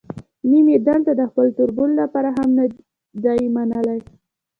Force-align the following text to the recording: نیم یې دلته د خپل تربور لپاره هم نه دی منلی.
نیم 0.49 0.65
یې 0.73 0.79
دلته 0.87 1.11
د 1.15 1.21
خپل 1.29 1.45
تربور 1.57 1.89
لپاره 2.01 2.29
هم 2.37 2.49
نه 2.57 2.65
دی 3.23 3.43
منلی. 3.55 3.99